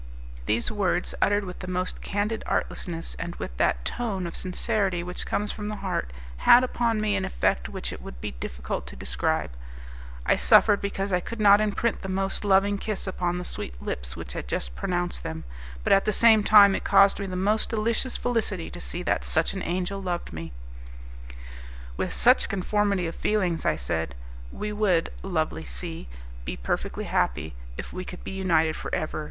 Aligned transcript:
These 0.47 0.71
words, 0.71 1.13
uttered 1.21 1.45
with 1.45 1.59
the 1.59 1.67
most 1.67 2.01
candid 2.01 2.41
artlessness, 2.47 3.15
and 3.19 3.35
with 3.35 3.55
that 3.57 3.85
tone 3.85 4.25
of 4.25 4.35
sincerity 4.35 5.03
which 5.03 5.27
comes 5.27 5.51
from 5.51 5.67
the 5.67 5.75
heart, 5.75 6.11
had 6.37 6.63
upon 6.63 6.99
me 6.99 7.15
an 7.15 7.23
effect 7.23 7.69
which 7.69 7.93
it 7.93 8.01
would 8.01 8.19
be 8.19 8.31
difficult 8.31 8.87
to 8.87 8.95
describe; 8.95 9.51
I 10.25 10.37
suffered 10.37 10.81
because 10.81 11.13
I 11.13 11.19
could 11.19 11.39
not 11.39 11.61
imprint 11.61 12.01
the 12.01 12.07
most 12.09 12.43
loving 12.43 12.79
kiss 12.79 13.05
upon 13.05 13.37
the 13.37 13.45
sweet 13.45 13.79
lips 13.79 14.15
which 14.15 14.33
had 14.33 14.47
just 14.47 14.75
pronounced 14.75 15.21
them, 15.21 15.43
but 15.83 15.93
at 15.93 16.05
the 16.05 16.11
same 16.11 16.43
time 16.43 16.73
it 16.73 16.83
caused 16.83 17.19
me 17.19 17.27
the 17.27 17.35
most 17.35 17.69
delicious 17.69 18.17
felicity 18.17 18.71
to 18.71 18.81
see 18.81 19.03
that 19.03 19.23
such 19.23 19.53
an 19.53 19.61
angel 19.61 20.01
loved 20.01 20.33
me. 20.33 20.51
"With 21.95 22.11
such 22.11 22.49
conformity 22.49 23.05
of 23.05 23.13
feelings," 23.13 23.67
I 23.67 23.75
said, 23.75 24.15
"we 24.51 24.71
would, 24.71 25.11
lovely 25.21 25.63
C, 25.63 26.07
be 26.43 26.57
perfectly 26.57 27.03
happy, 27.03 27.53
if 27.77 27.93
we 27.93 28.03
could 28.03 28.23
be 28.23 28.31
united 28.31 28.75
for 28.75 28.89
ever. 28.95 29.19